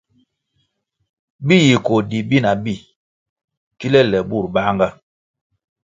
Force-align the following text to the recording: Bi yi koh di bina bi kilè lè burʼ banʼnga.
Bi 1.45 1.55
yi 1.67 1.75
koh 1.85 2.03
di 2.09 2.17
bina 2.29 2.51
bi 2.63 2.73
kilè 3.79 4.01
lè 4.11 4.19
burʼ 4.29 4.45
banʼnga. 4.53 4.87